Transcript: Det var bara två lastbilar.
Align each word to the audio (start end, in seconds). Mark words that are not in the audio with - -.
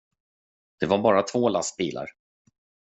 Det 0.79 0.85
var 0.85 0.97
bara 0.97 1.23
två 1.23 1.49
lastbilar. 1.49 2.09